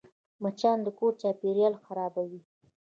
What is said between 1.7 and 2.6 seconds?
خرابوي